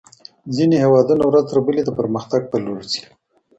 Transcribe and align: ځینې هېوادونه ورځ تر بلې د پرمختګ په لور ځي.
ځینې 0.55 0.75
هېوادونه 0.83 1.23
ورځ 1.27 1.45
تر 1.51 1.59
بلې 1.65 1.81
د 1.85 1.89
پرمختګ 1.99 2.41
په 2.51 2.57
لور 2.65 2.81
ځي. 2.91 3.03